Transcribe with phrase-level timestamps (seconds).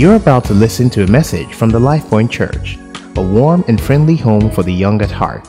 [0.00, 2.78] You're about to listen to a message from the LifePoint Church,
[3.16, 5.46] a warm and friendly home for the young at heart.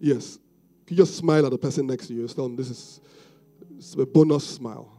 [0.00, 0.40] Yes.
[0.88, 2.26] You just smile at the person next to you?
[2.26, 3.00] Tell them this is
[3.96, 4.90] a bonus smile.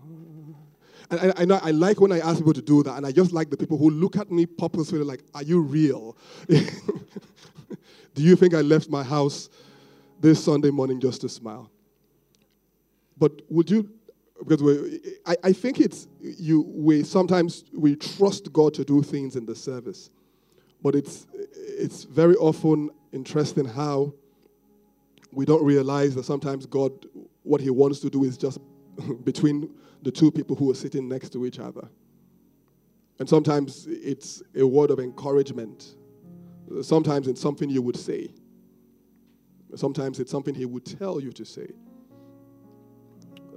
[1.12, 3.12] And I, I, know, I like when I ask people to do that, and I
[3.12, 6.16] just like the people who look at me purposefully like, Are you real?
[6.48, 6.64] do
[8.16, 9.50] you think I left my house
[10.22, 11.70] this Sunday morning just to smile?
[13.18, 13.90] But would you
[14.40, 19.36] because we, I, I think it's you we sometimes we trust god to do things
[19.36, 20.10] in the service.
[20.82, 24.14] But it's it's very often interesting how
[25.32, 26.92] we don't realize that sometimes god
[27.44, 28.60] what he wants to do is just
[29.24, 29.70] between
[30.04, 31.88] the two people who are sitting next to each other.
[33.20, 35.96] And sometimes it's a word of encouragement.
[36.84, 38.30] Sometimes it's something you would say.
[39.76, 41.68] Sometimes it's something he would tell you to say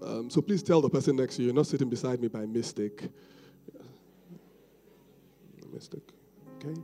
[0.02, 2.46] um, so please tell the person next to you, you're not sitting beside me by
[2.46, 3.08] mistake.
[5.72, 6.10] Mistake.
[6.56, 6.80] Okay?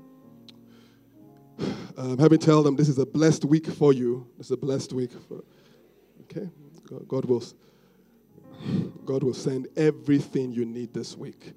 [1.99, 4.27] Um, me tell them this is a blessed week for you.
[4.37, 5.43] This is a blessed week for.
[6.25, 6.51] Okay?
[7.09, 7.43] God, will.
[9.07, 11.55] God will send everything you need this week.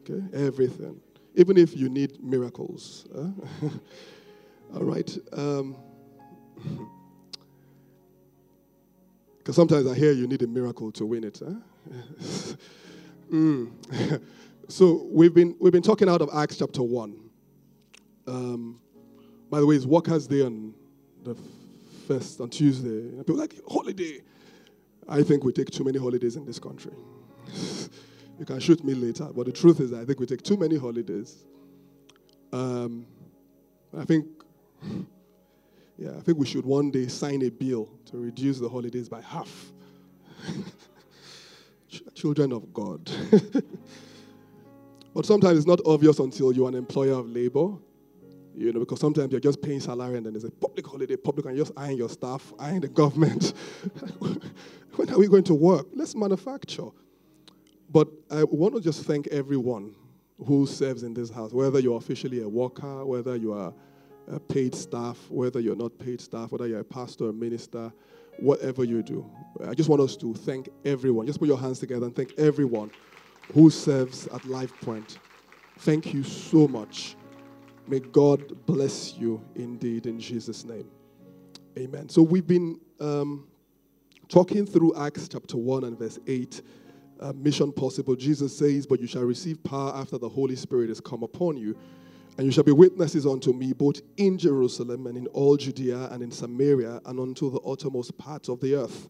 [0.00, 0.22] Okay?
[0.34, 1.00] Everything.
[1.36, 3.08] Even if you need miracles.
[4.74, 5.16] All right.
[5.32, 5.76] Um,
[9.42, 11.40] because sometimes I hear you need a miracle to win it.
[11.44, 11.54] Huh?
[13.32, 13.72] mm.
[14.68, 17.16] so we've been, we've been talking out of Acts chapter 1.
[18.28, 18.80] Um,
[19.50, 20.72] by the way, it's Workers' Day on
[21.24, 21.36] the
[22.06, 23.10] first, on Tuesday.
[23.18, 24.20] People like, holiday.
[25.08, 26.92] I think we take too many holidays in this country.
[28.38, 30.76] you can shoot me later, but the truth is, I think we take too many
[30.76, 31.44] holidays.
[32.52, 33.06] Um,
[33.98, 34.26] I think
[36.02, 39.20] yeah, I think we should one day sign a bill to reduce the holidays by
[39.20, 39.72] half.
[42.14, 43.08] Children of God.
[45.14, 47.76] but sometimes it's not obvious until you're an employer of labor.
[48.54, 51.46] You know, because sometimes you're just paying salary and then there's a public holiday, public,
[51.46, 53.54] and you're just eyeing your staff, eyeing the government.
[54.96, 55.86] when are we going to work?
[55.94, 56.88] Let's manufacture.
[57.90, 59.94] But I want to just thank everyone
[60.44, 63.72] who serves in this house, whether you're officially a worker, whether you are
[64.30, 67.92] uh, paid staff, whether you're not paid staff, whether you're a pastor, a minister,
[68.38, 69.28] whatever you do.
[69.66, 71.26] I just want us to thank everyone.
[71.26, 72.90] Just put your hands together and thank everyone
[73.52, 75.18] who serves at Life Point.
[75.78, 77.16] Thank you so much.
[77.86, 80.88] May God bless you indeed in Jesus' name.
[81.78, 82.08] Amen.
[82.08, 83.48] So we've been um,
[84.28, 86.62] talking through Acts chapter 1 and verse 8.
[87.20, 88.16] Uh, mission possible.
[88.16, 91.76] Jesus says, But you shall receive power after the Holy Spirit has come upon you
[92.38, 96.22] and you shall be witnesses unto me both in Jerusalem and in all Judea and
[96.22, 99.08] in Samaria and unto the uttermost parts of the earth.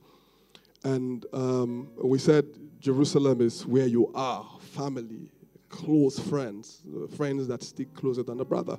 [0.85, 2.47] And um, we said
[2.81, 5.31] Jerusalem is where you are, family,
[5.69, 6.83] close friends,
[7.17, 8.77] friends that stick closer than a brother.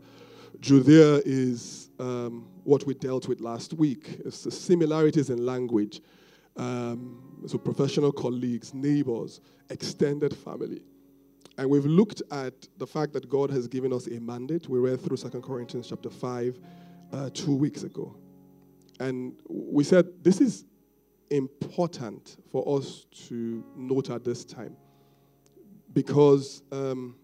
[0.60, 4.20] Judea is um, what we dealt with last week.
[4.26, 6.02] It's the similarities in language.
[6.58, 10.84] Um, so professional colleagues, neighbors, extended family.
[11.58, 14.68] And we've looked at the fact that God has given us a mandate.
[14.68, 16.60] We read through 2 Corinthians chapter 5
[17.12, 18.16] uh, two weeks ago.
[19.00, 20.66] And we said this is
[21.30, 24.76] important for us to note at this time.
[25.94, 27.16] Because um,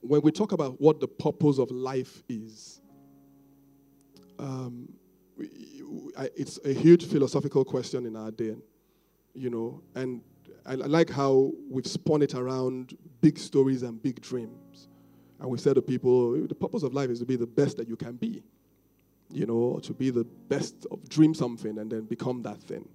[0.00, 2.80] when we talk about what the purpose of life is,
[4.38, 4.88] um,
[5.38, 8.54] it's a huge philosophical question in our day,
[9.34, 10.20] you know, and
[10.64, 14.86] I like how we've spun it around big stories and big dreams.
[15.40, 17.88] And we said to people, the purpose of life is to be the best that
[17.88, 18.40] you can be.
[19.30, 22.88] You know, to be the best of dream something and then become that thing.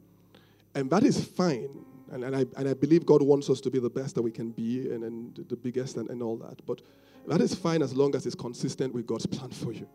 [0.73, 1.73] And that is fine.
[2.13, 4.31] And, and, I, and I believe God wants us to be the best that we
[4.31, 6.65] can be and, and the biggest and, and all that.
[6.65, 6.81] But
[7.27, 9.87] that is fine as long as it's consistent with God's plan for you.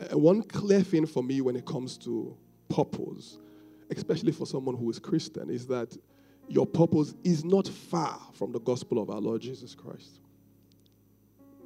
[0.00, 2.36] Uh, one clear thing for me when it comes to
[2.68, 3.38] purpose,
[3.96, 5.96] especially for someone who is Christian, is that
[6.48, 10.20] your purpose is not far from the gospel of our Lord Jesus Christ.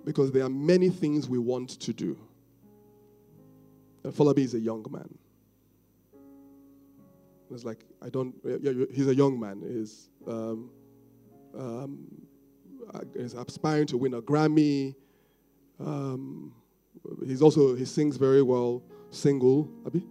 [0.05, 2.19] Because there are many things we want to do.
[4.03, 5.09] And Falabi is a young man.
[7.53, 9.63] It's like, I don't, yeah, he's a young man.
[9.67, 10.71] He's, um,
[11.59, 12.07] um,
[13.17, 14.95] he's aspiring to win a Grammy.
[15.85, 16.55] Um,
[17.27, 19.69] he's also, he sings very well, single.
[19.85, 20.07] Abi?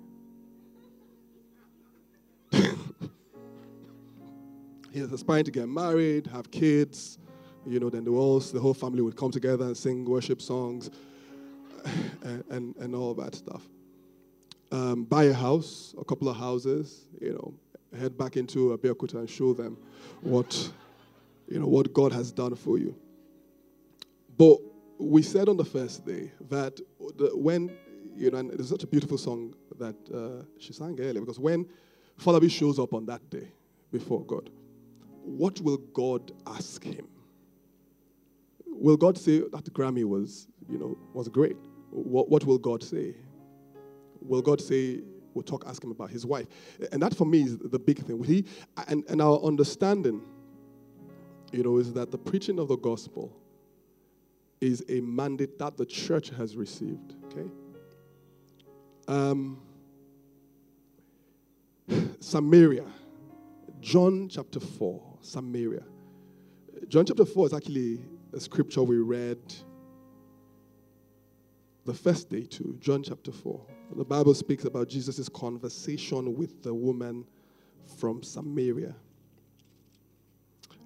[4.92, 7.18] He's aspiring to get married, have kids.
[7.66, 10.90] You know, then the whole, the whole family would come together and sing worship songs
[12.24, 13.64] and, and, and all that stuff.
[14.72, 17.54] Um, buy a house, a couple of houses, you know,
[17.98, 19.78] head back into Abeokuta and show them
[20.22, 20.72] what,
[21.48, 22.96] you know, what God has done for you.
[24.38, 24.58] But
[25.00, 26.80] we said on the first day that
[27.34, 27.76] when,
[28.16, 31.66] you know, and it's such a beautiful song that uh, she sang earlier, because when
[32.18, 33.48] B shows up on that day
[33.92, 34.50] before God,
[35.30, 37.08] what will God ask him?
[38.66, 41.56] Will God say that Grammy was, you know, was great?
[41.92, 43.16] What, what will God say?
[44.22, 45.02] Will God say,
[45.34, 46.48] we'll talk, ask him about his wife?
[46.92, 48.24] And that for me is the big thing.
[48.24, 48.46] He,
[48.88, 50.22] and, and our understanding,
[51.52, 53.36] you know, is that the preaching of the gospel
[54.62, 57.50] is a mandate that the church has received, okay?
[59.08, 59.62] Um,
[62.20, 62.86] Samaria,
[63.80, 65.84] John chapter 4, Samaria.
[66.88, 68.00] John chapter 4 is actually
[68.34, 69.40] a scripture we read
[71.86, 73.60] the first day too, John chapter 4.
[73.96, 77.26] The Bible speaks about Jesus' conversation with the woman
[77.98, 78.96] from Samaria.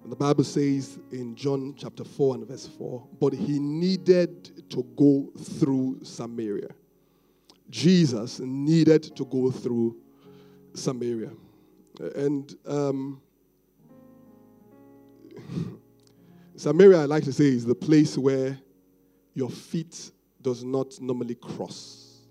[0.02, 4.82] And the Bible says in John chapter 4 and verse 4, but he needed to
[4.96, 6.68] go through Samaria.
[7.68, 9.96] Jesus needed to go through
[10.74, 11.32] Samaria.
[12.16, 13.20] And um,
[16.56, 18.58] Samaria, I like to say, is the place where
[19.34, 20.10] your feet
[20.40, 22.26] does not normally cross.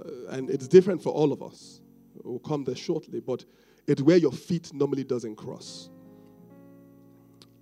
[0.00, 1.80] Uh, and it's different for all of us.
[2.24, 3.44] We'll come there shortly, but
[3.86, 5.90] it's where your feet normally doesn't cross.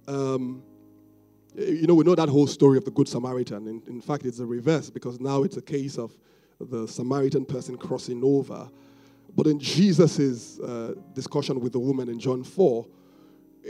[0.08, 0.62] Um,
[1.54, 3.66] you know, we know that whole story of the Good Samaritan.
[3.66, 6.16] In, in fact, it's a reverse because now it's a case of
[6.60, 8.69] the Samaritan person crossing over.
[9.36, 12.86] But in Jesus' uh, discussion with the woman in John 4,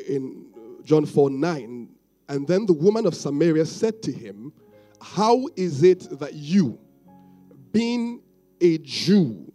[0.09, 0.47] in
[0.85, 1.89] John 4 9,
[2.29, 4.53] and then the woman of Samaria said to him,
[5.01, 6.79] how is it that you,
[7.73, 8.23] being
[8.61, 9.51] a Jew,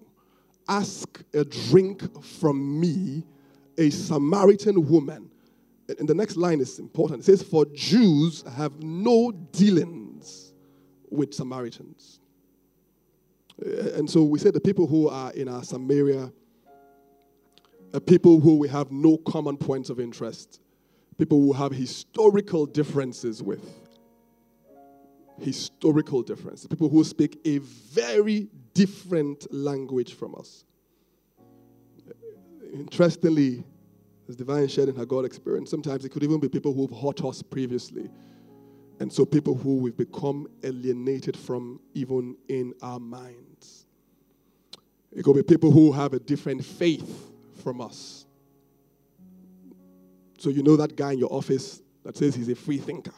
[0.67, 3.23] ask a drink from me,
[3.77, 5.29] a Samaritan woman?
[5.99, 7.21] And the next line is important.
[7.21, 10.53] It says, For Jews have no dealings
[11.11, 12.19] with Samaritans.
[13.63, 16.31] Uh, and so we say the people who are in our Samaria
[17.93, 20.59] are people who we have no common points of interest,
[21.17, 23.63] people who have historical differences with
[25.39, 26.65] historical difference.
[26.65, 30.65] People who speak a very different language from us.
[32.73, 33.63] Interestingly,
[34.27, 37.23] as Divine shared in her God experience, sometimes it could even be people who've hurt
[37.23, 38.09] us previously.
[38.99, 43.85] And so people who we've become alienated from even in our minds.
[45.11, 48.24] It could be people who have a different faith from us.
[50.37, 53.13] So you know that guy in your office that says he's a free thinker.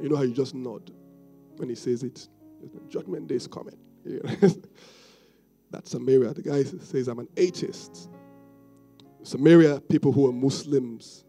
[0.00, 0.90] You know how you just nod
[1.56, 2.28] when he says it.
[2.88, 3.76] Judgment day is coming.
[5.70, 6.34] That's Samaria.
[6.34, 8.08] The guy says, I'm an atheist.
[9.22, 11.24] Samaria, people who are Muslims.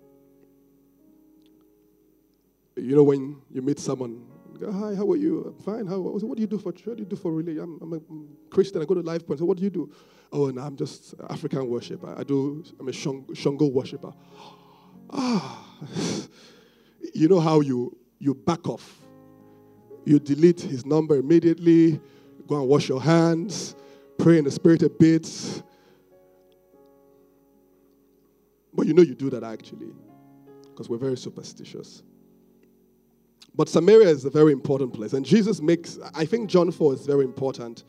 [2.75, 4.25] You know, when you meet someone,
[4.59, 5.55] go, hi, how are you?
[5.57, 5.87] I'm fine.
[5.87, 6.87] How, what do you do for church?
[6.87, 7.77] What do you do for religion?
[7.81, 8.81] I'm, I'm, a Christian.
[8.81, 9.39] I go to Life Point.
[9.39, 9.91] So what do you do?
[10.33, 12.15] Oh, no, I'm just African worshiper.
[12.17, 12.63] I do.
[12.79, 14.11] I'm a Shango worshiper.
[15.11, 15.63] Ah,
[17.13, 18.99] you know how you you back off.
[20.05, 22.01] You delete his number immediately,
[22.47, 23.75] go and wash your hands,
[24.17, 25.29] pray in the spirit a bit.
[28.73, 29.93] But you know you do that actually,
[30.63, 32.01] because we're very superstitious.
[33.55, 35.13] But Samaria is a very important place.
[35.13, 37.83] And Jesus makes, I think John 4 is very important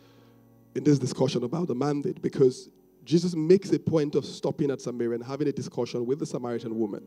[0.74, 2.68] in this discussion about the mandate because
[3.04, 6.78] Jesus makes a point of stopping at Samaria and having a discussion with the Samaritan
[6.78, 7.04] woman.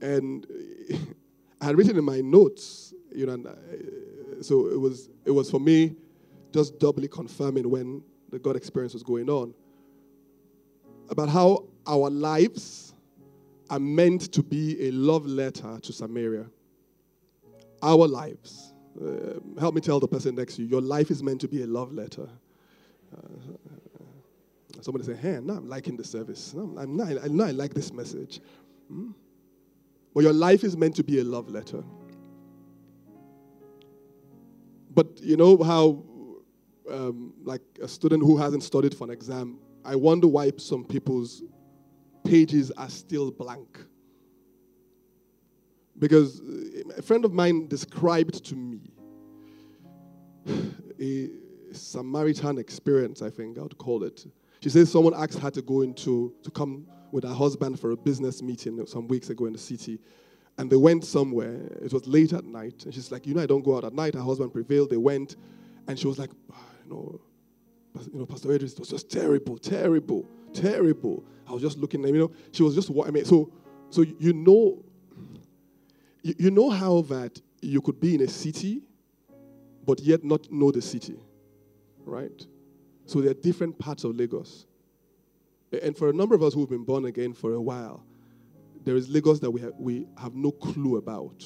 [0.00, 0.46] And
[1.60, 5.58] I had written in my notes, you know, uh, so it was it was for
[5.58, 5.96] me
[6.52, 9.54] just doubly confirming when the God experience was going on
[11.10, 12.94] about how our lives
[13.70, 16.46] are meant to be a love letter to Samaria.
[17.82, 18.74] Our lives.
[19.00, 21.62] Uh, help me tell the person next to you, your life is meant to be
[21.62, 22.28] a love letter.
[23.16, 23.54] Uh,
[24.80, 26.54] somebody say, hey, now I'm liking the service.
[26.54, 28.40] No, I'm not, I know I like this message.
[28.88, 29.10] Hmm?
[30.14, 31.82] But your life is meant to be a love letter.
[34.94, 36.02] But you know how,
[36.90, 41.42] um, like a student who hasn't studied for an exam, I wonder why some people's
[42.24, 43.78] pages are still blank.
[45.98, 46.40] Because
[46.96, 48.80] a friend of mine described to me
[51.00, 51.30] a
[51.72, 54.26] Samaritan experience, I think I would call it.
[54.60, 57.96] She says someone asked her to go into, to come with her husband for a
[57.96, 59.98] business meeting some weeks ago in the city.
[60.58, 61.54] And they went somewhere.
[61.80, 62.84] It was late at night.
[62.84, 64.14] And she's like, You know, I don't go out at night.
[64.14, 64.90] Her husband prevailed.
[64.90, 65.36] They went.
[65.86, 67.20] And she was like, ah, You know,
[68.12, 70.28] you know Pastor Edris, it was just terrible, terrible.
[70.52, 71.24] terrible.
[71.46, 73.52] I was just looking, at you know, she was just, I mean, so,
[73.90, 74.84] so you know,
[76.28, 78.82] you, you know how that you could be in a city,
[79.84, 81.16] but yet not know the city,
[82.04, 82.46] right?
[83.06, 84.66] So there are different parts of Lagos.
[85.82, 88.04] And for a number of us who've been born again for a while,
[88.84, 91.44] there is Lagos that we have, we have no clue about.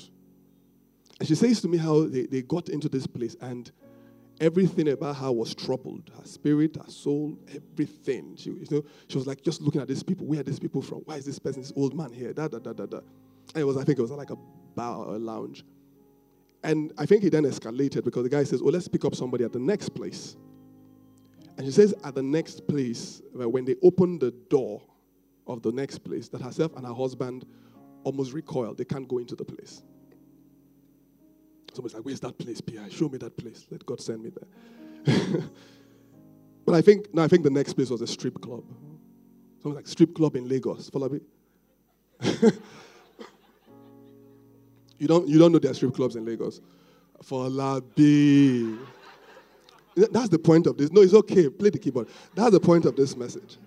[1.18, 3.70] And she says to me how they, they got into this place and
[4.40, 6.10] everything about her was troubled.
[6.16, 8.34] Her spirit, her soul, everything.
[8.36, 10.26] She, you know, she was like just looking at these people.
[10.26, 10.98] Where are these people from?
[10.98, 12.32] Why is this person, this old man here?
[12.32, 12.98] Da, da, da, da, da.
[13.54, 14.36] And it was, I think it was like a
[14.74, 15.64] bar or a lounge.
[16.64, 19.44] And I think he then escalated because the guy says, Oh, let's pick up somebody
[19.44, 20.36] at the next place.
[21.56, 24.82] And she says, At the next place, when they opened the door
[25.46, 27.44] of the next place, that herself and her husband
[28.04, 28.78] almost recoiled.
[28.78, 29.82] They can't go into the place.
[31.74, 32.88] Somebody's like, Where's that place, Pierre?
[32.90, 33.66] Show me that place.
[33.70, 35.42] Let God send me there.
[36.64, 38.62] but I think, no, I think the next place was a strip club.
[39.62, 40.90] Something like strip club in Lagos.
[40.90, 41.20] Follow me?
[45.02, 46.60] You don't, you don't know there are strip clubs in Lagos.
[47.24, 48.78] Falabi.
[49.96, 50.92] That's the point of this.
[50.92, 51.48] No, it's okay.
[51.50, 52.06] Play the keyboard.
[52.36, 53.58] That's the point of this message.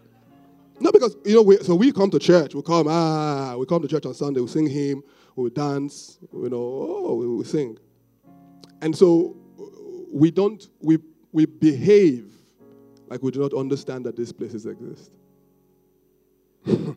[0.80, 2.56] No, because you know, we, so we come to church.
[2.56, 4.39] We come, ah, we come to church on Sunday.
[4.39, 5.04] We sing hymn.
[5.36, 6.20] We dance.
[6.32, 7.80] You know, oh, we, we sing.
[8.82, 9.36] And so
[10.13, 10.65] we don't.
[10.80, 11.00] We
[11.34, 12.32] we behave
[13.10, 15.12] like we do not understand that these places exist.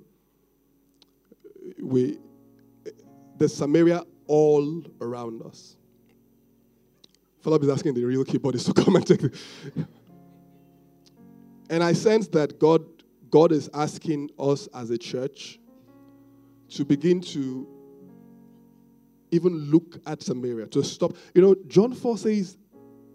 [1.82, 2.20] we
[3.36, 5.76] the Samaria all around us.
[7.40, 9.34] Philip is asking the real keyboardist to come and take it.
[11.70, 12.82] And I sense that God,
[13.30, 15.58] God is asking us as a church
[16.70, 17.66] to begin to
[19.30, 21.12] even look at Samaria, to stop.
[21.34, 22.56] You know, John 4 says,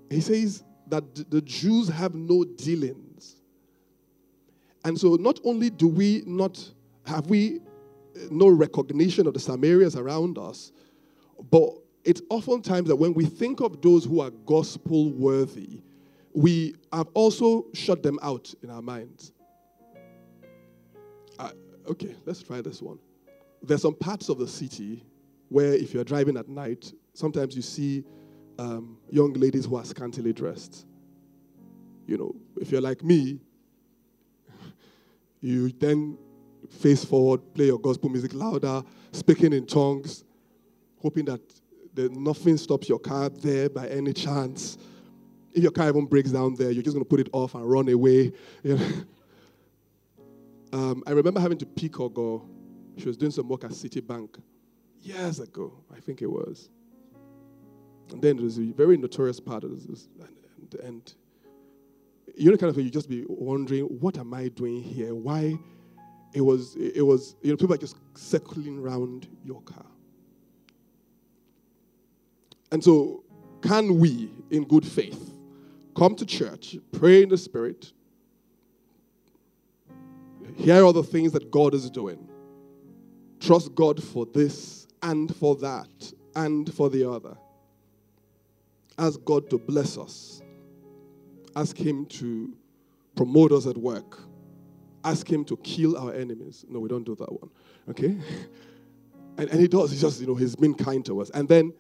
[0.10, 3.38] he says that the Jews have no dealings.
[4.86, 6.60] And so not only do we not
[7.06, 7.60] have we
[8.30, 10.72] no recognition of the Samarians around us,
[11.50, 11.70] but
[12.04, 15.82] it's oftentimes that when we think of those who are gospel worthy,
[16.34, 19.32] we have also shut them out in our minds.
[21.40, 21.52] Uh,
[21.88, 23.00] okay, let's try this one.
[23.62, 25.04] There's some parts of the city
[25.50, 28.04] where, if you're driving at night, sometimes you see
[28.60, 30.86] um, young ladies who are scantily dressed.
[32.08, 33.40] You know, if you're like me,
[35.42, 36.18] you then
[36.70, 40.26] face forward, play your gospel music louder, speaking in tongues,
[41.04, 41.42] hoping that
[41.96, 44.78] nothing stops your car there by any chance.
[45.54, 47.70] If your car even breaks down there, you're just going to put it off and
[47.70, 48.32] run away.
[48.64, 48.88] You know?
[50.74, 52.50] um, I remember having to pick her girl.
[52.98, 54.40] She was doing some work at Citibank
[55.02, 56.70] years ago, I think it was.
[58.12, 60.08] And then there was a very notorious part of this.
[60.20, 60.30] And,
[60.74, 61.14] and, and
[62.36, 65.14] you know, kind of, you just be wondering, what am I doing here?
[65.14, 65.58] Why?
[66.34, 69.86] It was, it was, you know, people are just circling around your car.
[72.74, 73.24] And so,
[73.62, 75.38] can we, in good faith,
[75.96, 77.94] come to church, pray in the Spirit,
[80.56, 82.28] hear all the things that God is doing,
[83.40, 87.38] trust God for this and for that and for the other,
[88.98, 90.42] ask God to bless us,
[91.56, 92.58] ask Him to
[93.16, 94.20] promote us at work,
[95.04, 96.66] ask Him to kill our enemies.
[96.68, 97.52] No, we don't do that one,
[97.88, 98.18] okay?
[99.36, 101.32] And, and He does, He's just, you know, He's been kind to us.
[101.32, 101.74] And then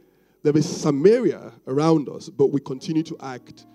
[0.43, 3.65] there is Samaria around us, but we continue to act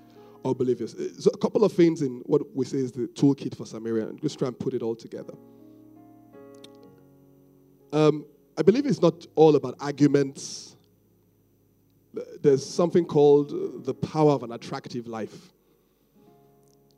[0.44, 0.94] oblivious.
[1.18, 4.20] So a couple of things in what we say is the toolkit for Samaria, and
[4.20, 5.32] just try and put it all together.
[7.92, 10.76] Um, I believe it's not all about arguments.
[12.42, 15.52] There's something called the power of an attractive life.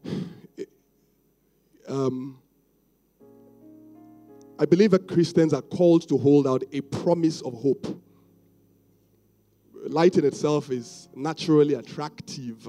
[1.89, 2.39] Um,
[4.61, 8.01] I believe that Christians are called to hold out a promise of hope
[9.89, 12.69] light in itself is naturally attractive.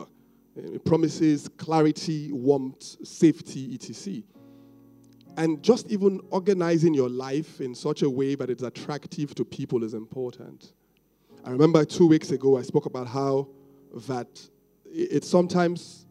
[0.56, 4.24] It promises clarity, warmth, safety, etc.
[5.38, 9.84] And just even organizing your life in such a way that it's attractive to people
[9.84, 10.74] is important.
[11.46, 13.48] I remember two weeks ago I spoke about how
[14.08, 14.28] that
[14.86, 16.06] it's sometimes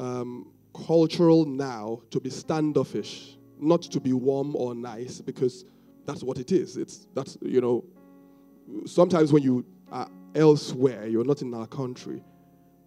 [0.00, 5.64] um, cultural now to be standoffish, not to be warm or nice, because
[6.06, 6.76] that's what it is.
[6.76, 7.84] It's that's you know.
[8.84, 12.22] Sometimes when you are elsewhere, you're not in our country,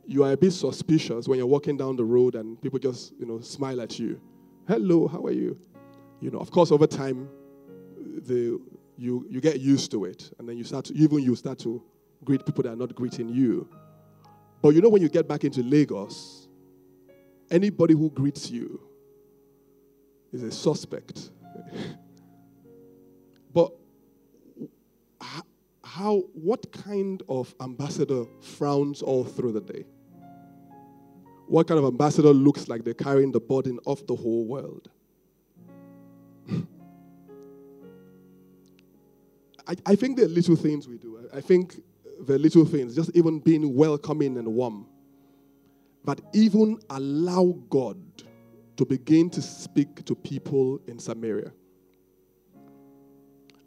[0.05, 3.25] you are a bit suspicious when you're walking down the road and people just, you
[3.25, 4.19] know, smile at you.
[4.67, 5.57] Hello, how are you?
[6.19, 7.29] You know, of course, over time,
[7.97, 8.59] the,
[8.97, 10.31] you, you get used to it.
[10.37, 11.81] And then you start to, even you start to
[12.23, 13.67] greet people that are not greeting you.
[14.61, 16.47] But you know, when you get back into Lagos,
[17.49, 18.79] anybody who greets you,
[20.31, 21.31] is a suspect.
[25.93, 29.83] how, what kind of ambassador frowns all through the day?
[31.47, 34.89] What kind of ambassador looks like they're carrying the burden of the whole world?
[39.67, 41.27] I, I think there are little things we do.
[41.33, 41.83] I think
[42.21, 44.87] the little things, just even being welcoming and warm,
[46.05, 47.97] but even allow God
[48.77, 51.51] to begin to speak to people in Samaria.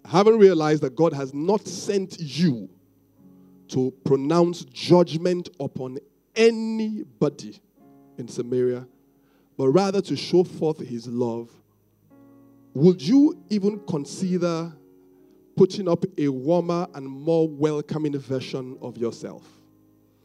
[0.06, 2.68] Haven't realized that God has not sent you
[3.68, 5.98] to pronounce judgment upon
[6.36, 7.60] anybody
[8.18, 8.86] in Samaria,
[9.56, 11.50] but rather to show forth his love.
[12.74, 14.72] Would you even consider
[15.56, 19.46] putting up a warmer and more welcoming version of yourself.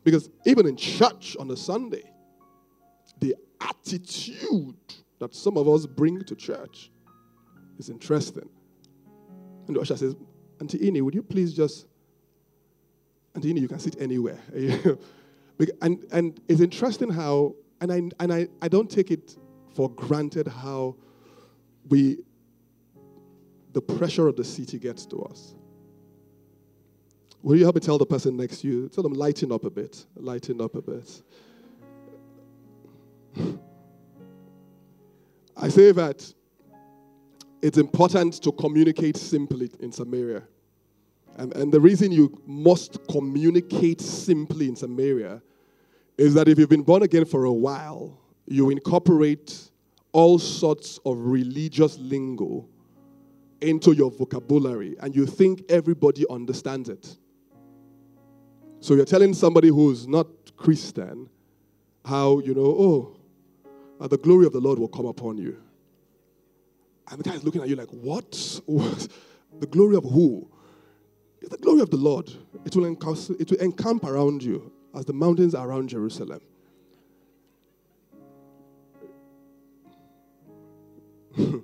[0.03, 2.12] Because even in church on a Sunday,
[3.19, 4.75] the attitude
[5.19, 6.91] that some of us bring to church
[7.77, 8.50] is interesting.
[9.69, 10.15] And the usher says,
[10.59, 11.85] Auntie would you please just,
[13.35, 14.39] Auntie you can sit anywhere.
[15.81, 19.38] and, and it's interesting how, and, I, and I, I don't take it
[19.75, 20.95] for granted how
[21.88, 22.17] we
[23.73, 25.53] the pressure of the city gets to us.
[27.43, 28.89] Will you help me tell the person next to you?
[28.89, 30.03] Tell them, lighten up a bit.
[30.15, 31.21] Lighten up a bit.
[35.55, 36.33] I say that
[37.61, 40.43] it's important to communicate simply in Samaria.
[41.37, 45.41] And, and the reason you must communicate simply in Samaria
[46.17, 49.71] is that if you've been born again for a while, you incorporate
[50.11, 52.67] all sorts of religious lingo
[53.61, 57.17] into your vocabulary and you think everybody understands it.
[58.79, 61.29] So you're telling somebody who's not Christian
[62.05, 63.17] how, you know, oh,
[63.99, 65.61] uh, the glory of the Lord will come upon you.
[67.09, 68.31] And the guy is looking at you like, what?
[69.59, 70.49] The glory of who?
[71.41, 72.31] It's the glory of the Lord.
[72.65, 76.41] It will, encamp, it will encamp around you as the mountains around Jerusalem.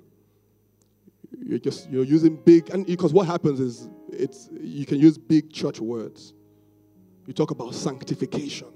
[1.46, 5.52] You're just you're using big and because what happens is it's you can use big
[5.52, 6.34] church words.
[7.24, 8.66] You talk about sanctification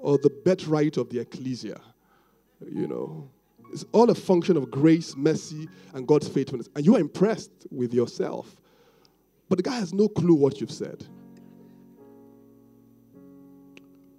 [0.00, 1.78] or the birthright of the ecclesia.
[2.66, 3.30] You know,
[3.72, 6.68] it's all a function of grace, mercy, and God's faithfulness.
[6.74, 8.56] And you are impressed with yourself.
[9.48, 11.06] But the guy has no clue what you've said.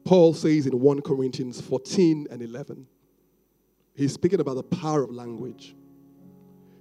[0.04, 2.88] Paul says in 1 Corinthians 14 and 11,
[3.94, 5.76] he's speaking about the power of language.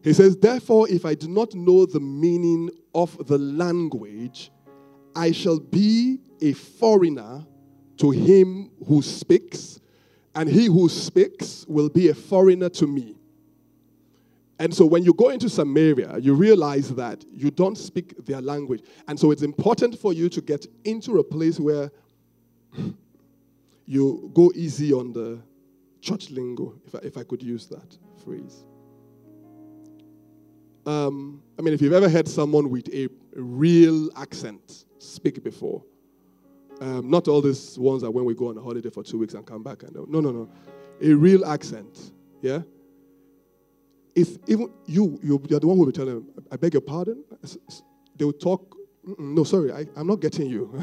[0.02, 4.50] He says, Therefore, if I do not know the meaning of the language,
[5.14, 7.44] I shall be a foreigner
[7.98, 9.80] to him who speaks,
[10.38, 13.16] and he who speaks will be a foreigner to me.
[14.60, 18.84] And so when you go into Samaria, you realize that you don't speak their language.
[19.08, 21.90] And so it's important for you to get into a place where
[23.84, 25.40] you go easy on the
[26.00, 28.62] church lingo, if I, if I could use that phrase.
[30.86, 35.82] Um, I mean, if you've ever heard someone with a real accent speak before,
[36.80, 39.34] um, not all these ones that when we go on a holiday for two weeks
[39.34, 40.48] and come back and no, no, no,
[41.00, 42.60] a real accent, yeah.
[44.14, 47.24] If even you, you you're the one who will tell them, I beg your pardon.
[48.16, 48.76] They will talk.
[49.18, 50.82] No, sorry, I, I'm not getting you,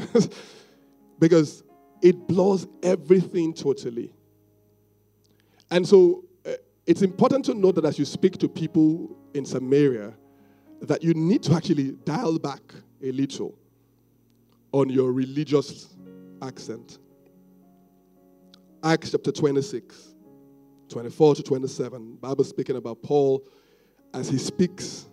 [1.18, 1.62] because
[2.02, 4.12] it blows everything totally.
[5.70, 6.52] And so uh,
[6.86, 10.14] it's important to know that as you speak to people in Samaria
[10.82, 12.60] that you need to actually dial back
[13.02, 13.58] a little
[14.76, 15.96] on your religious
[16.42, 16.98] accent.
[18.84, 20.14] Acts chapter 26,
[20.90, 23.42] 24 to 27, Bible speaking about Paul
[24.12, 25.06] as he speaks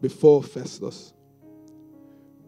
[0.00, 1.14] before Festus.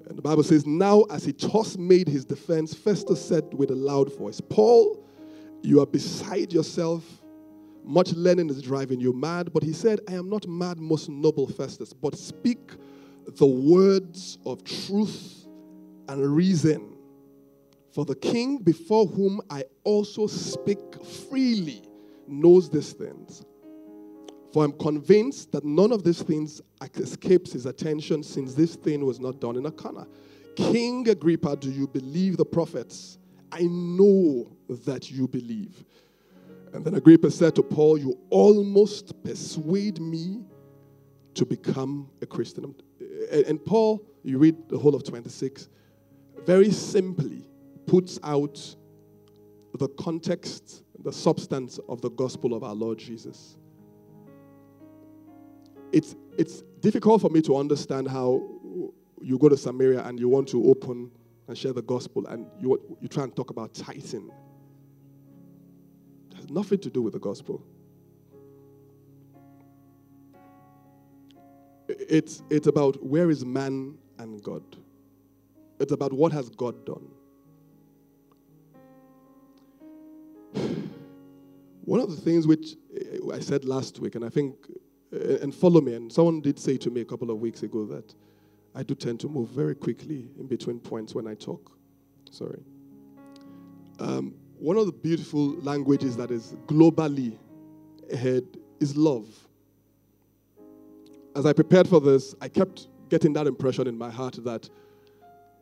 [0.09, 3.77] And the Bible says, Now as he just made his defense, Festus said with a
[3.77, 5.07] loud voice, Paul,
[5.63, 7.05] you are beside yourself
[7.85, 11.47] much learning is driving you mad, but he said, I am not mad, most noble
[11.47, 12.73] Festus, but speak
[13.37, 15.42] the words of truth
[16.09, 16.97] and reason.
[17.93, 21.83] For the king before whom I also speak freely
[22.27, 23.45] knows these things.
[24.53, 26.61] For I'm convinced that none of these things
[26.97, 30.07] escapes his attention since this thing was not done in a corner.
[30.57, 33.19] King Agrippa, do you believe the prophets?
[33.51, 35.85] I know that you believe.
[36.73, 40.43] And then Agrippa said to Paul, You almost persuade me
[41.35, 42.75] to become a Christian.
[43.31, 45.69] And Paul, you read the whole of 26,
[46.45, 47.49] very simply
[47.87, 48.77] puts out
[49.75, 53.57] the context, the substance of the gospel of our Lord Jesus.
[55.93, 58.43] It's, it's difficult for me to understand how
[59.21, 61.11] you go to Samaria and you want to open
[61.49, 64.31] and share the gospel and you, you try and talk about tithing.
[66.31, 67.63] It has nothing to do with the gospel.
[71.89, 74.63] It's, it's about where is man and God.
[75.83, 77.09] It's about what has God done.
[81.85, 82.77] One of the things which
[83.33, 84.55] I said last week, and I think,
[85.11, 88.15] and follow me, and someone did say to me a couple of weeks ago that
[88.77, 91.73] I do tend to move very quickly in between points when I talk.
[92.31, 92.63] Sorry.
[93.99, 97.37] Um, one of the beautiful languages that is globally
[98.13, 98.45] ahead
[98.79, 99.29] is love.
[101.35, 104.71] As I prepared for this, I kept getting that impression in my heart that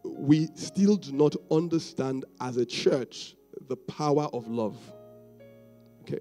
[0.05, 3.35] we still do not understand as a church
[3.69, 4.77] the power of love.
[6.03, 6.21] Okay.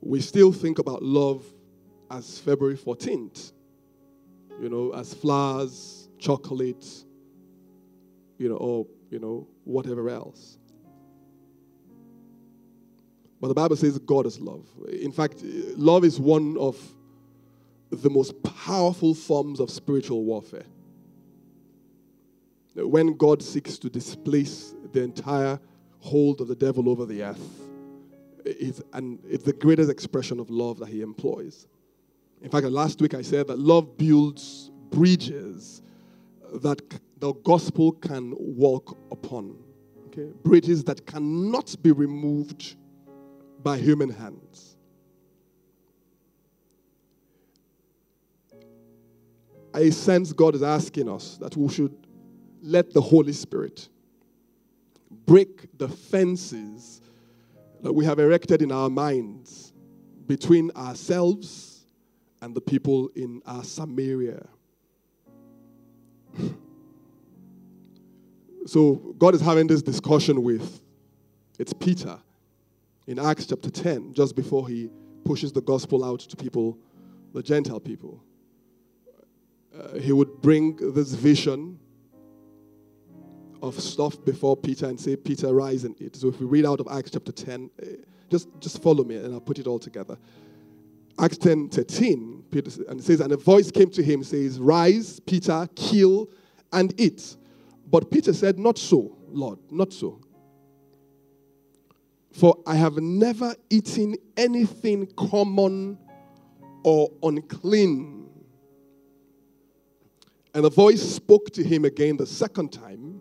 [0.00, 1.44] We still think about love
[2.10, 3.52] as February 14th
[4.60, 6.84] you know, as flowers, chocolate,
[8.38, 10.58] you know, or, you know, whatever else.
[13.40, 14.66] But the Bible says God is love.
[14.90, 16.76] In fact, love is one of
[17.90, 20.66] the most powerful forms of spiritual warfare.
[22.86, 25.58] When God seeks to displace the entire
[26.00, 27.68] hold of the devil over the earth,
[28.44, 31.66] it's, and it's the greatest expression of love that he employs.
[32.40, 35.82] In fact, last week I said that love builds bridges
[36.62, 36.80] that
[37.18, 39.58] the gospel can walk upon.
[40.06, 40.30] Okay?
[40.44, 42.76] Bridges that cannot be removed
[43.62, 44.76] by human hands.
[49.74, 52.07] I sense God is asking us that we should
[52.62, 53.88] let the Holy Spirit
[55.26, 57.00] break the fences
[57.82, 59.72] that we have erected in our minds
[60.26, 61.86] between ourselves
[62.42, 64.46] and the people in our Samaria.
[68.66, 70.80] so God is having this discussion with
[71.58, 72.18] it's Peter
[73.08, 74.90] in Acts chapter 10, just before he
[75.24, 76.78] pushes the gospel out to people,
[77.32, 78.22] the Gentile people.
[79.76, 81.78] Uh, he would bring this vision
[83.62, 86.16] of stuff before Peter and say, Peter, rise and eat.
[86.16, 87.86] So if we read out of Acts chapter 10, uh,
[88.30, 90.16] just, just follow me and I'll put it all together.
[91.18, 95.18] Acts 10 13, Peter, and it says, And a voice came to him, says, Rise,
[95.20, 96.30] Peter, kill
[96.72, 97.36] and eat.
[97.90, 100.20] But Peter said, Not so, Lord, not so.
[102.32, 105.98] For I have never eaten anything common
[106.84, 108.28] or unclean.
[110.54, 113.20] And the voice spoke to him again the second time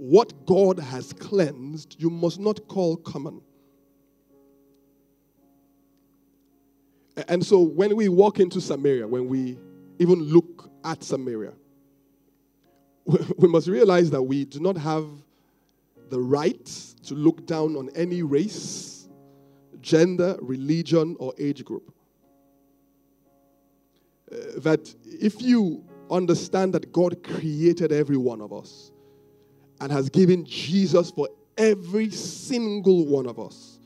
[0.00, 3.42] What God has cleansed, you must not call common.
[7.28, 9.58] And so when we walk into Samaria, when we
[9.98, 11.52] even look at Samaria,
[13.36, 15.06] we must realize that we do not have
[16.08, 16.64] the right
[17.04, 19.06] to look down on any race,
[19.82, 21.92] gender, religion, or age group.
[24.32, 28.89] Uh, that if you understand that God created every one of us
[29.80, 33.78] and has given Jesus for every single one of us,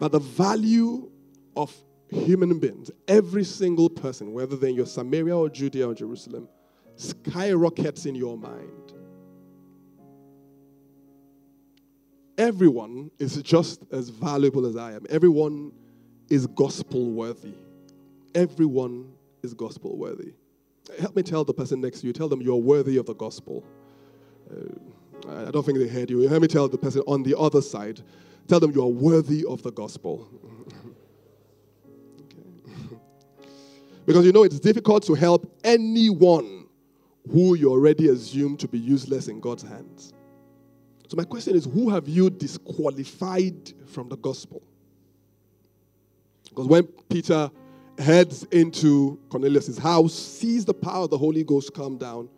[0.00, 1.10] that the value
[1.56, 1.74] of
[2.08, 6.48] human beings, every single person, whether they're in your Samaria or Judea or Jerusalem,
[6.96, 8.92] skyrockets in your mind.
[12.38, 15.06] Everyone is just as valuable as I am.
[15.08, 15.72] Everyone
[16.28, 17.54] is gospel worthy.
[18.34, 20.34] Everyone is gospel worthy.
[21.00, 23.64] Help me tell the person next to you, tell them you're worthy of the gospel.
[24.50, 24.78] Uh,
[25.28, 26.20] I don't think they heard you.
[26.28, 28.00] Help me tell the person on the other side,
[28.46, 30.28] tell them you are worthy of the gospel.
[34.06, 36.66] Because you know it's difficult to help anyone
[37.30, 40.12] who you already assume to be useless in God's hands.
[41.08, 44.62] So, my question is who have you disqualified from the gospel?
[46.48, 47.50] Because when Peter
[47.98, 52.28] heads into Cornelius' house, sees the power of the Holy Ghost come down,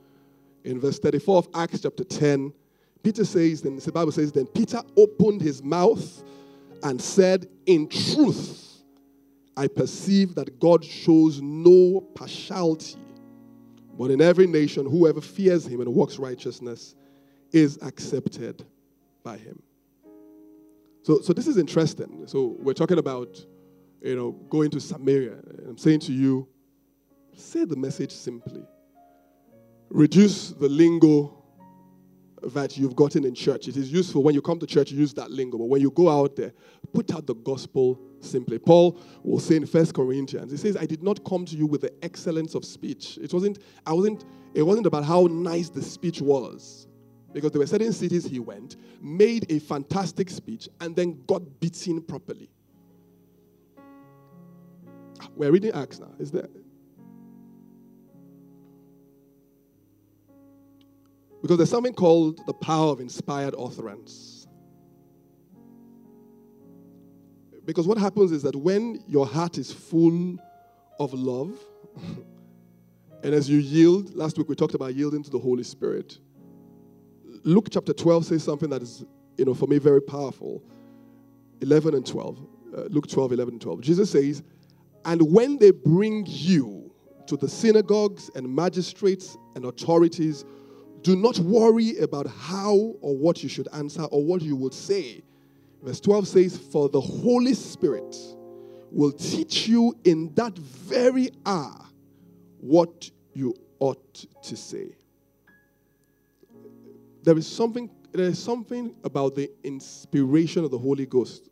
[0.64, 2.52] in verse 34 of Acts chapter 10,
[3.02, 6.22] Peter says, then the Bible says, then Peter opened his mouth
[6.82, 8.82] and said, In truth,
[9.56, 12.96] I perceive that God shows no partiality,
[13.98, 16.94] but in every nation, whoever fears him and works righteousness
[17.52, 18.64] is accepted
[19.24, 19.60] by him.
[21.02, 22.24] So, so this is interesting.
[22.26, 23.44] So we're talking about,
[24.02, 25.38] you know, going to Samaria.
[25.66, 26.46] I'm saying to you,
[27.34, 28.62] say the message simply.
[29.88, 31.37] Reduce the lingo
[32.42, 33.68] that you've gotten in church.
[33.68, 35.58] It is useful when you come to church, use that lingo.
[35.58, 36.52] But when you go out there,
[36.92, 38.58] put out the gospel simply.
[38.58, 41.82] Paul will say in First Corinthians, he says, I did not come to you with
[41.82, 43.18] the excellence of speech.
[43.20, 44.24] It wasn't, I wasn't,
[44.54, 46.86] it wasn't about how nice the speech was.
[47.32, 52.00] Because there were certain cities he went, made a fantastic speech, and then got beaten
[52.00, 52.48] properly.
[55.20, 56.10] Ah, we're reading Acts now.
[56.18, 56.48] Is there?
[61.42, 64.46] Because there's something called the power of inspired utterance.
[67.64, 70.38] Because what happens is that when your heart is full
[70.98, 71.58] of love,
[73.22, 76.18] and as you yield, last week we talked about yielding to the Holy Spirit.
[77.44, 79.04] Luke chapter 12 says something that is,
[79.36, 80.62] you know, for me very powerful.
[81.60, 82.38] 11 and 12.
[82.74, 83.80] Uh, Luke 12, 11 and 12.
[83.80, 84.42] Jesus says,
[85.04, 86.90] And when they bring you
[87.26, 90.44] to the synagogues and magistrates and authorities,
[91.02, 95.22] do not worry about how or what you should answer or what you would say.
[95.82, 98.16] Verse 12 says, For the Holy Spirit
[98.90, 101.84] will teach you in that very hour
[102.60, 104.96] what you ought to say.
[107.22, 111.50] There is something, there is something about the inspiration of the Holy Ghost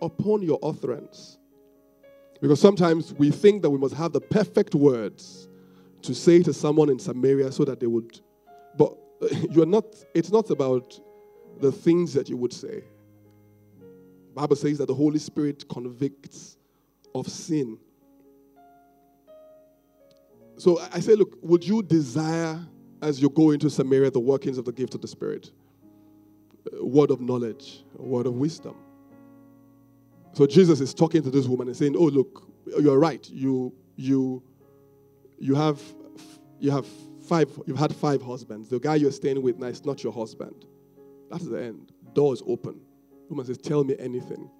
[0.00, 1.38] upon your utterance.
[2.40, 5.48] Because sometimes we think that we must have the perfect words
[6.02, 8.20] to say to someone in Samaria so that they would
[9.50, 10.98] you're not, it's not about
[11.60, 12.82] the things that you would say.
[14.34, 16.58] Bible says that the Holy Spirit convicts
[17.14, 17.78] of sin.
[20.58, 22.60] So I say, look, would you desire
[23.02, 25.50] as you go into Samaria the workings of the gift of the Spirit?
[26.78, 28.76] A word of knowledge, word of wisdom.
[30.32, 32.46] So Jesus is talking to this woman and saying, "Oh, look,
[32.78, 33.26] you're right.
[33.30, 34.42] You you
[35.38, 35.80] you have
[36.58, 36.86] you have
[37.26, 38.68] five, you've had five husbands.
[38.68, 40.66] The guy you're staying with now is not your husband.
[41.30, 41.92] That's the end.
[42.14, 42.80] Door is open.
[43.28, 44.50] Woman says, Tell me anything.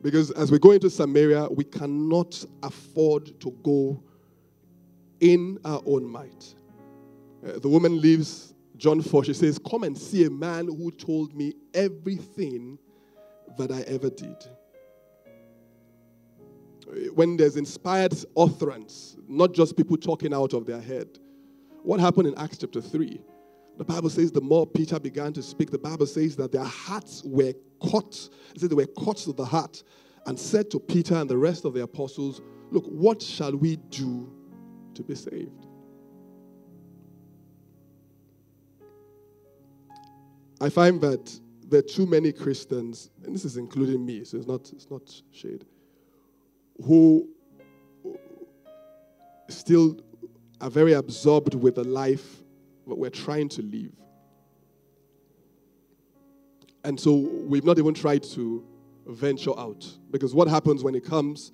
[0.00, 4.02] Because as we go into Samaria, we cannot afford to go
[5.20, 6.54] in our own might.
[7.46, 9.24] Uh, the woman leaves John 4.
[9.24, 12.78] She says, Come and see a man who told me everything
[13.58, 14.44] that I ever did
[17.14, 21.18] when there's inspired utterance, not just people talking out of their head.
[21.82, 23.20] What happened in Acts chapter 3?
[23.78, 27.22] The Bible says the more Peter began to speak, the Bible says that their hearts
[27.24, 28.28] were caught.
[28.54, 29.82] It says they were caught to the heart
[30.26, 34.32] and said to Peter and the rest of the apostles, Look, what shall we do
[34.94, 35.66] to be saved?
[40.60, 44.46] I find that there are too many Christians, and this is including me, so it's
[44.46, 45.02] not, it's not
[45.32, 45.64] shade,
[46.84, 47.28] who
[49.48, 50.00] still
[50.60, 52.42] are very absorbed with the life
[52.86, 53.92] that we're trying to live.
[56.84, 58.64] And so we've not even tried to
[59.06, 59.86] venture out.
[60.10, 61.52] Because what happens when it comes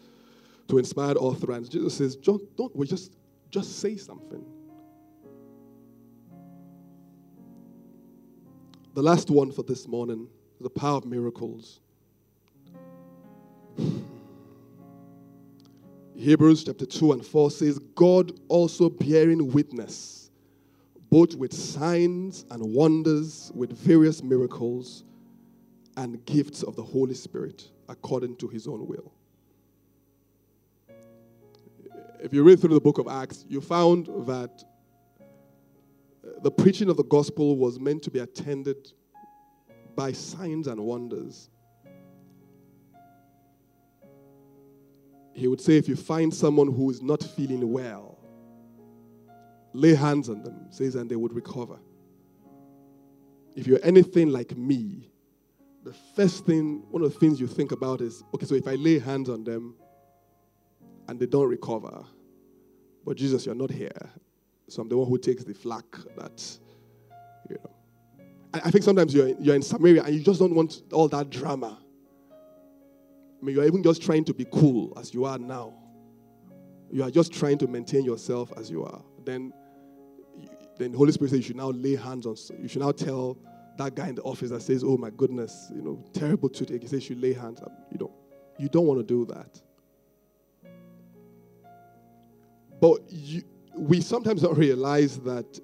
[0.68, 1.68] to inspired utterance?
[1.68, 3.16] Jesus says, don't, don't we just,
[3.50, 4.44] just say something.
[8.94, 10.28] The last one for this morning
[10.60, 11.80] the power of miracles.
[16.18, 20.32] Hebrews chapter 2 and 4 says, God also bearing witness,
[21.10, 25.04] both with signs and wonders, with various miracles
[25.96, 29.12] and gifts of the Holy Spirit, according to his own will.
[32.18, 34.64] If you read through the book of Acts, you found that
[36.42, 38.90] the preaching of the gospel was meant to be attended
[39.94, 41.48] by signs and wonders.
[45.38, 48.18] He would say, if you find someone who is not feeling well,
[49.72, 51.78] lay hands on them, says, and they would recover.
[53.54, 55.10] If you're anything like me,
[55.84, 58.74] the first thing, one of the things you think about is, okay, so if I
[58.74, 59.74] lay hands on them
[61.08, 62.04] and they don't recover,
[63.04, 64.10] but Jesus, you're not here.
[64.68, 66.58] So I'm the one who takes the flak that,
[67.48, 67.70] you know.
[68.52, 71.78] I think sometimes you're, you're in Samaria and you just don't want all that drama.
[73.40, 75.74] I mean, you're even just trying to be cool as you are now.
[76.90, 79.02] You are just trying to maintain yourself as you are.
[79.24, 79.52] Then,
[80.78, 82.36] then the Holy Spirit says you should now lay hands on.
[82.60, 83.38] You should now tell
[83.76, 86.88] that guy in the office that says, "Oh my goodness, you know, terrible toothache." He
[86.88, 87.60] says you lay hands.
[87.60, 87.70] On.
[87.92, 88.12] You don't.
[88.58, 89.62] You don't want to do that.
[92.80, 93.42] But you,
[93.76, 95.60] we sometimes don't realize that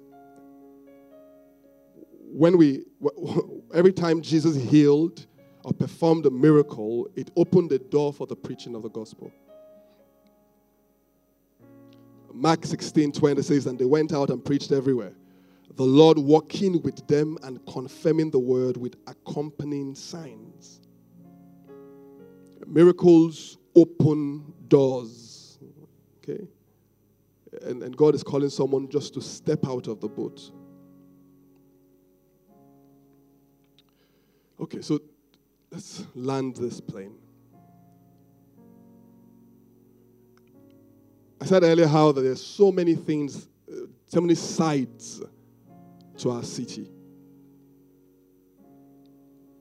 [2.35, 2.83] when we,
[3.73, 5.25] every time Jesus healed,
[5.65, 9.31] or performed a miracle, it opened the door for the preaching of the gospel.
[12.31, 15.13] Mark 16 20 says, And they went out and preached everywhere.
[15.75, 20.81] The Lord walking with them and confirming the word with accompanying signs.
[22.67, 25.57] Miracles open doors.
[26.17, 26.47] Okay?
[27.63, 30.51] And, and God is calling someone just to step out of the boat.
[34.59, 34.99] Okay, so
[35.75, 37.17] let's land this plane.
[41.41, 45.21] I said earlier how that there's so many things, uh, so many sides
[46.19, 46.89] to our city.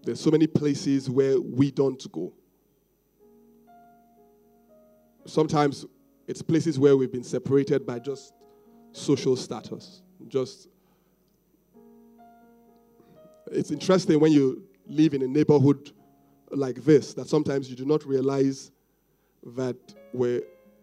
[0.04, 2.32] There's so many places where we don't go.
[5.26, 5.84] Sometimes
[6.28, 8.34] it's places where we've been separated by just
[8.92, 10.02] social status.
[10.28, 10.68] Just
[13.50, 15.90] it's interesting when you live in a neighborhood
[16.50, 18.70] like this that sometimes you do not realize
[19.56, 19.76] that
[20.12, 20.42] we're,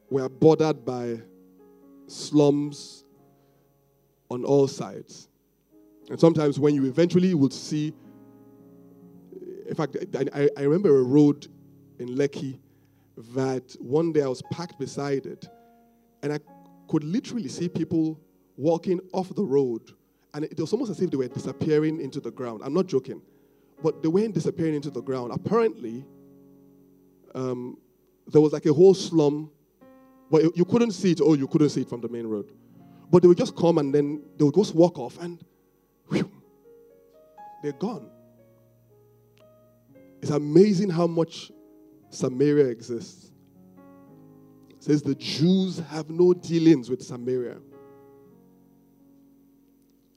[0.09, 1.19] we're bordered by
[2.07, 3.05] slums
[4.29, 5.29] on all sides.
[6.09, 7.93] And sometimes when you eventually would see,
[9.67, 9.97] in fact,
[10.33, 11.47] I, I remember a road
[11.99, 12.59] in Lekki
[13.35, 15.47] that one day I was parked beside it
[16.23, 16.39] and I
[16.87, 18.19] could literally see people
[18.57, 19.91] walking off the road
[20.33, 22.61] and it was almost as if they were disappearing into the ground.
[22.63, 23.21] I'm not joking.
[23.81, 25.31] But they weren't disappearing into the ground.
[25.33, 26.05] Apparently,
[27.33, 27.77] um,
[28.27, 29.51] there was like a whole slum,
[30.29, 32.51] but you couldn't see it, Oh, you couldn't see it from the main road.
[33.09, 35.43] But they would just come and then they would just walk off and
[36.09, 36.31] whew,
[37.61, 38.09] they're gone.
[40.21, 41.51] It's amazing how much
[42.09, 43.31] Samaria exists.
[44.69, 47.57] It says the Jews have no dealings with Samaria.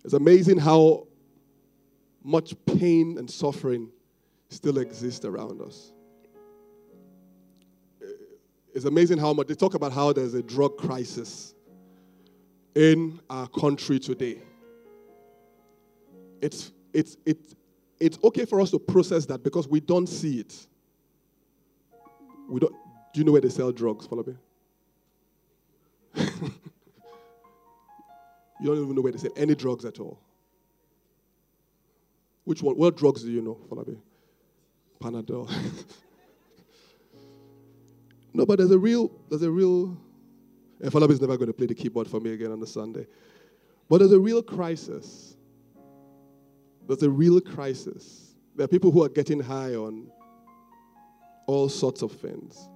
[0.04, 1.08] It's amazing how
[2.24, 3.90] much pain and suffering
[4.48, 5.92] still exists around us.
[8.74, 11.54] It's amazing how much they talk about how there's a drug crisis
[12.74, 14.42] in our country today.
[16.40, 17.54] It's, it's, it's,
[18.00, 20.66] it's okay for us to process that because we don't see it.
[22.48, 22.72] We don't,
[23.12, 24.36] do you know where they sell drugs, Falabi.
[26.16, 26.26] you
[28.64, 30.18] don't even know where they sell any drugs at all.
[32.44, 32.76] Which one?
[32.76, 33.96] What drugs do you know, Falabi?
[35.00, 35.50] Panadol.
[38.34, 39.96] no, but there's a real, there's a real,
[40.80, 43.06] and Falabi is never going to play the keyboard for me again on the Sunday.
[43.88, 45.36] But there's a real crisis.
[46.86, 48.34] There's a real crisis.
[48.54, 50.10] There are people who are getting high on
[51.46, 52.68] all sorts of things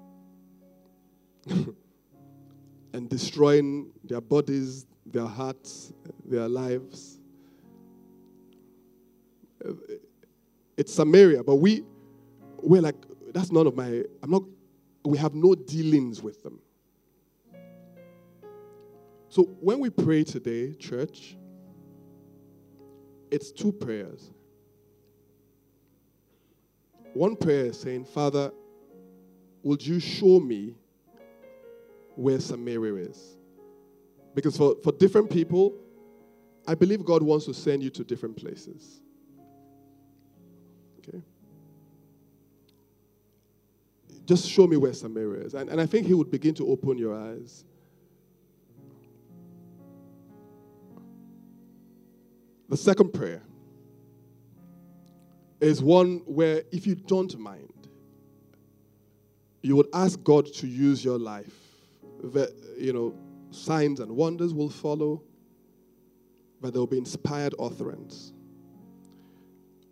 [2.92, 5.92] and destroying their bodies, their hearts,
[6.24, 7.17] their lives
[10.76, 11.84] it's Samaria, but we
[12.62, 12.96] we're like,
[13.32, 14.42] that's none of my, I'm not,
[15.04, 16.60] we have no dealings with them.
[19.28, 21.36] So when we pray today, church,
[23.30, 24.30] it's two prayers.
[27.12, 28.50] One prayer is saying, Father,
[29.62, 30.74] would you show me
[32.14, 33.36] where Samaria is?
[34.34, 35.74] Because for, for different people,
[36.66, 39.00] I believe God wants to send you to different places.
[44.28, 45.54] Just show me where Samaria is.
[45.54, 47.64] And, and I think he would begin to open your eyes.
[52.68, 53.40] The second prayer
[55.62, 57.88] is one where, if you don't mind,
[59.62, 61.54] you would ask God to use your life.
[62.22, 63.14] That, you know,
[63.50, 65.22] signs and wonders will follow,
[66.60, 68.34] but there will be inspired utterance.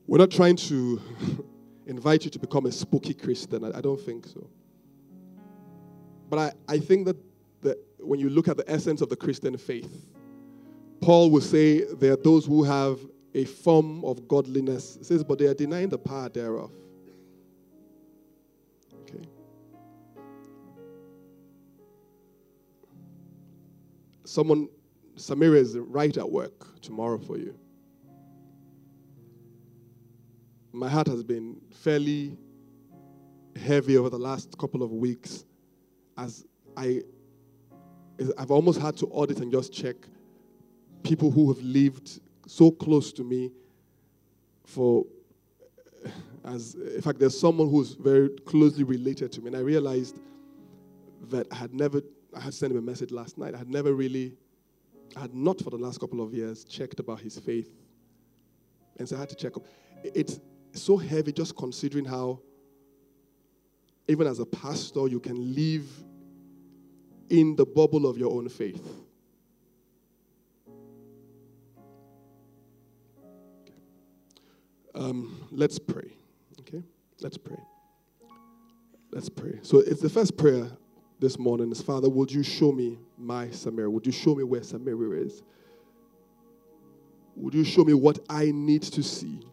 [0.07, 1.01] We're not trying to
[1.87, 3.65] invite you to become a spooky Christian.
[3.65, 4.49] I, I don't think so.
[6.29, 7.17] But I, I think that,
[7.63, 10.07] that when you look at the essence of the Christian faith,
[11.01, 12.99] Paul will say there are those who have
[13.35, 14.97] a form of godliness.
[14.99, 16.73] He says, but they are denying the power thereof.
[19.03, 19.23] Okay.
[24.25, 24.69] Someone,
[25.15, 27.57] Samaria is right at work tomorrow for you.
[30.77, 32.37] My heart has been fairly
[33.57, 35.47] heavy over the last couple of weeks
[36.19, 36.45] as
[36.77, 37.01] I
[38.37, 39.97] I've almost had to audit and just check
[41.03, 43.51] people who have lived so close to me
[44.67, 45.07] for
[46.45, 50.21] as in fact there's someone who's very closely related to me and I realized
[51.31, 52.03] that I had never
[52.35, 53.55] I had sent him a message last night.
[53.55, 54.35] I had never really
[55.17, 57.73] I had not for the last couple of years checked about his faith.
[58.99, 59.65] And so I had to check up.
[60.05, 60.39] It's
[60.77, 62.41] so heavy just considering how,
[64.09, 65.87] even as a pastor, you can live
[67.29, 68.87] in the bubble of your own faith.
[74.95, 76.11] Um, let's pray.
[76.61, 76.83] Okay?
[77.21, 77.59] Let's pray.
[79.11, 79.59] Let's pray.
[79.63, 80.71] So it's the first prayer
[81.19, 83.91] this morning is Father, would you show me my Samaria?
[83.91, 85.43] Would you show me where Samaria is?
[87.37, 89.47] Would you show me what I need to see?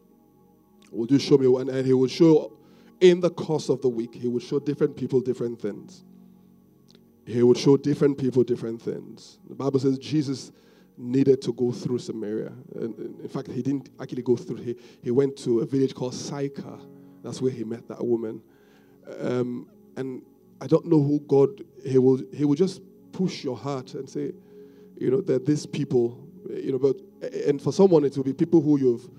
[0.94, 1.70] Would you show me one?
[1.70, 2.54] And he would show
[3.02, 6.04] in the course of the week, he would show different people different things.
[7.26, 9.40] He would show different people different things.
[9.48, 10.52] The Bible says Jesus
[10.98, 12.54] needed to go through Samaria.
[12.76, 14.58] And in fact, he didn't actually go through.
[14.58, 16.80] He, he went to a village called Sychar.
[17.24, 18.42] That's where he met that woman.
[19.20, 19.68] Um,
[19.98, 20.22] and
[20.62, 22.82] I don't know who God, he will, he will just
[23.12, 24.32] push your heart and say,
[24.98, 26.98] you know, that these people, you know, but,
[27.48, 29.10] and for someone it will be people who you've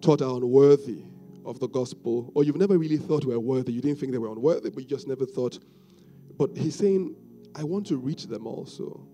[0.00, 1.04] taught are unworthy
[1.44, 3.72] of the gospel, or you've never really thought were worthy.
[3.72, 5.58] You didn't think they were unworthy, but you just never thought.
[6.36, 7.16] But he's saying,
[7.54, 9.06] I want to reach them also.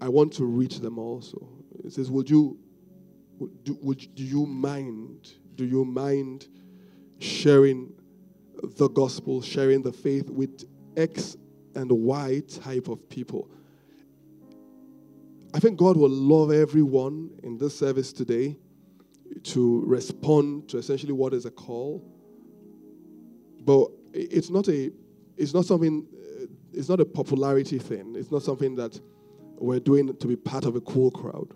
[0.00, 1.48] I want to reach them also.
[1.82, 2.58] He says, Would you,
[3.64, 5.32] do, would, do you mind?
[5.54, 6.48] Do you mind
[7.18, 7.92] sharing
[8.76, 10.64] the gospel, sharing the faith with
[10.96, 11.36] X
[11.74, 13.50] and Y type of people?
[15.54, 18.56] I think God will love everyone in this service today
[19.44, 22.04] to respond to essentially what is a call.
[23.60, 24.90] But it's not a,
[25.36, 26.06] it's not something,
[26.72, 28.14] it's not a popularity thing.
[28.16, 29.00] It's not something that
[29.58, 31.54] we're doing to be part of a cool crowd.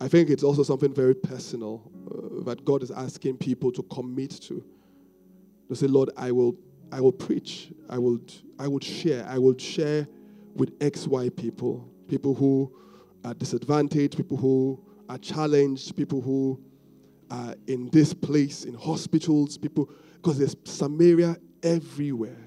[0.00, 4.30] I think it's also something very personal uh, that God is asking people to commit
[4.42, 4.64] to.
[5.68, 6.56] To say, Lord, I will,
[6.92, 7.72] I will preach.
[7.88, 8.20] I will,
[8.58, 9.24] I will share.
[9.26, 10.06] I will share
[10.54, 12.72] with X, Y people, people who
[13.24, 16.60] are disadvantaged, people who are challenged, people who
[17.30, 22.38] are in this place, in hospitals, people, because there's Samaria everywhere.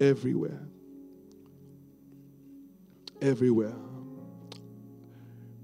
[0.00, 0.66] Everywhere
[3.20, 3.74] everywhere.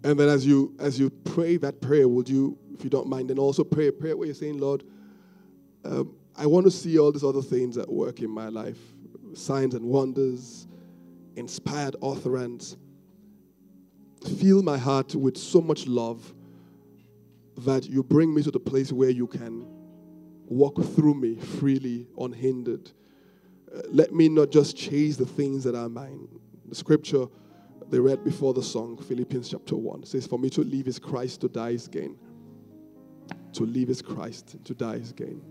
[0.05, 3.31] And then as you as you pray that prayer, would you, if you don't mind,
[3.31, 4.83] then also pray a prayer where you're saying, Lord,
[5.85, 8.79] um, I want to see all these other things at work in my life,
[9.35, 10.67] signs and wonders,
[11.37, 12.77] inspired utterance.
[14.39, 16.33] Fill my heart with so much love
[17.59, 19.67] that you bring me to the place where you can
[20.47, 22.91] walk through me freely, unhindered.
[23.75, 26.29] Uh, let me not just chase the things that are mine.
[26.69, 27.27] The scripture
[27.91, 31.43] they read before the song, Philippians chapter 1, says, For me to live is Christ,
[31.43, 32.17] to die is gain.
[33.55, 35.43] To live is Christ, to die is gain.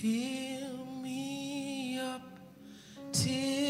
[0.00, 2.38] Fill me up
[3.12, 3.65] till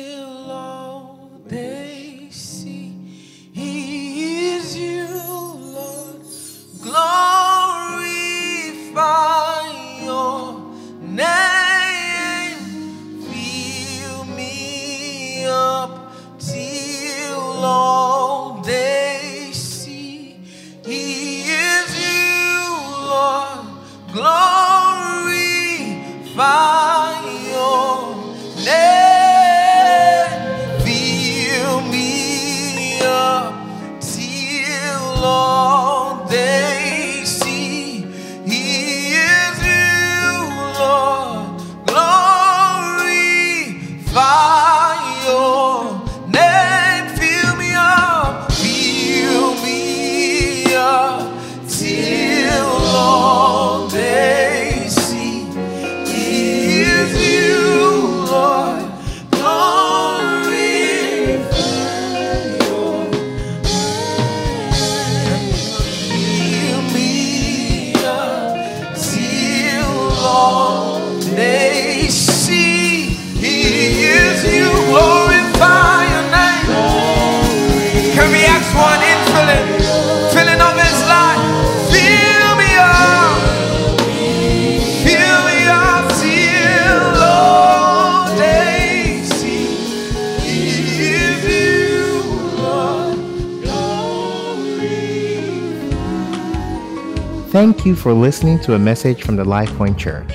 [98.07, 100.28] for listening to a message from the LifePoint Church.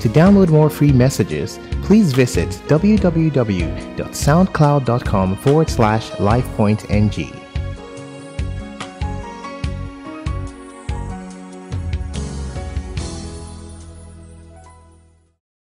[0.00, 7.39] To download more free messages, please visit www.soundcloud.com forward slash LifePointNG.